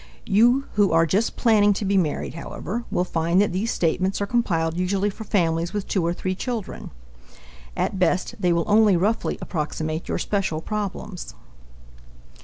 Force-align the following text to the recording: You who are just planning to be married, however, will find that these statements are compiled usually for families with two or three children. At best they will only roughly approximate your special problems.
You 0.25 0.63
who 0.73 0.91
are 0.91 1.05
just 1.05 1.35
planning 1.35 1.73
to 1.73 1.85
be 1.85 1.95
married, 1.95 2.33
however, 2.33 2.85
will 2.89 3.03
find 3.03 3.39
that 3.39 3.51
these 3.53 3.69
statements 3.69 4.19
are 4.19 4.25
compiled 4.25 4.75
usually 4.75 5.11
for 5.11 5.25
families 5.25 5.73
with 5.73 5.87
two 5.87 6.03
or 6.03 6.11
three 6.11 6.33
children. 6.33 6.89
At 7.77 7.99
best 7.99 8.33
they 8.39 8.51
will 8.51 8.65
only 8.65 8.97
roughly 8.97 9.37
approximate 9.43 10.09
your 10.09 10.17
special 10.17 10.59
problems. 10.59 11.35